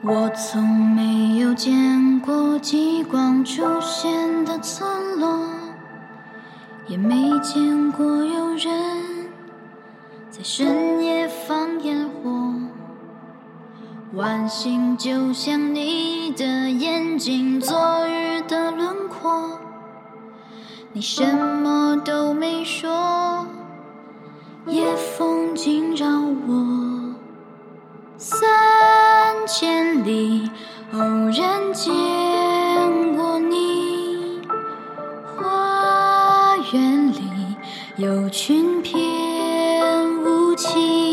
[0.00, 5.40] 我从没有见过极光出现的村落，
[6.86, 8.70] 也没见过有人
[10.30, 12.54] 在深夜放烟火。
[14.14, 17.76] 晚星就像你的眼睛，昨
[18.06, 19.58] 日的轮廓。
[20.92, 23.46] 你什么都没说，
[24.66, 26.06] 夜风惊扰
[26.46, 26.88] 我。
[28.16, 28.38] 三
[29.46, 30.50] 千里
[30.92, 31.92] 偶然见
[33.16, 34.40] 过你，
[35.36, 37.20] 花园里
[37.96, 39.00] 有群翩
[40.24, 41.07] 舞起，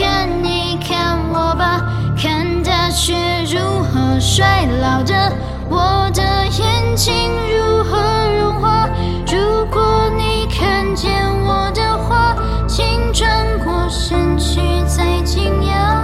[0.00, 1.84] 看一看我吧，
[2.16, 5.30] 看大雪如何衰老的，
[5.68, 7.98] 我的眼睛如何
[8.40, 8.88] 融化。
[9.30, 11.12] 如果你看见
[11.44, 12.34] 我的话，
[12.66, 13.28] 请转
[13.62, 16.02] 过身去再惊讶。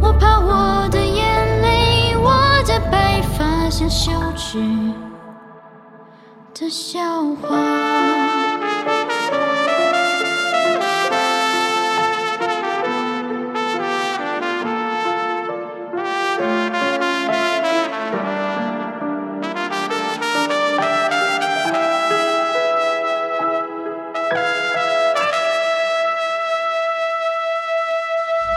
[0.00, 2.32] 我怕我的眼泪，我
[2.66, 4.58] 的白发像羞耻
[6.52, 7.00] 的笑
[7.40, 8.21] 话。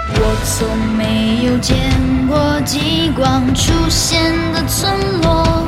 [0.07, 1.75] 我从没有见
[2.27, 5.67] 过极光出现的村落，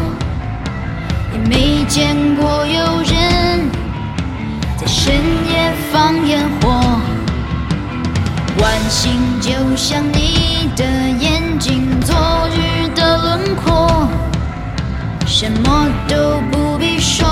[1.33, 3.69] 也没见过有人
[4.77, 5.16] 在深
[5.49, 6.69] 夜放烟火。
[8.59, 10.83] 晚星就像你的
[11.19, 12.16] 眼睛，昨
[12.53, 14.07] 日的轮廓，
[15.25, 17.28] 什么都不必说，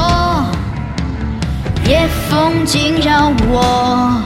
[1.88, 4.22] 夜风惊扰我。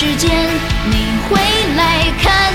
[0.00, 0.30] 时间，
[0.86, 0.96] 你
[1.28, 1.38] 会
[1.76, 2.49] 来看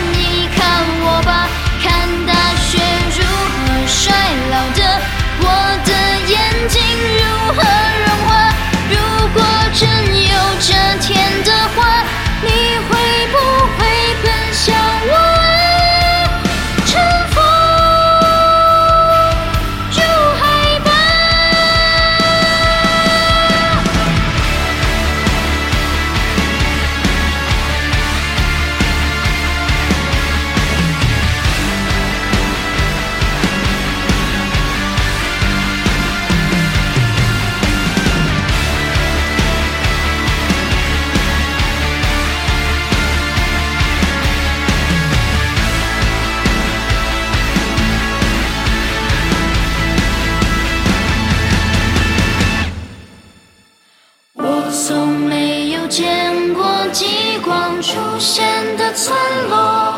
[59.05, 59.15] 村
[59.51, 59.93] 落，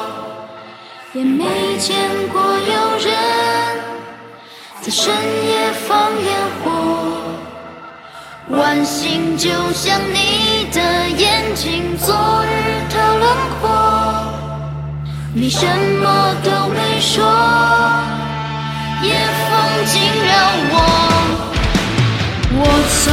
[1.14, 1.96] 也没见
[2.28, 3.08] 过有人
[4.82, 5.16] 在深
[5.48, 6.28] 夜放烟
[6.60, 6.66] 火。
[8.50, 12.14] 晚星就像你的眼睛，昨
[12.44, 13.26] 日的轮
[13.62, 13.70] 廓，
[15.34, 17.24] 你什么都没说，
[19.04, 19.16] 夜
[19.48, 20.32] 风惊扰
[20.74, 20.76] 我。
[22.60, 23.04] 我从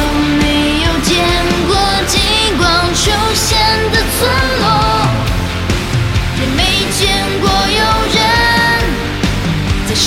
[0.41, 0.43] 没
[0.83, 1.13] 有见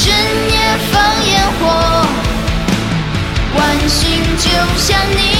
[0.08, 0.56] 深夜
[0.90, 2.06] 放烟火。
[3.58, 4.48] 晚星就
[4.78, 5.37] 像你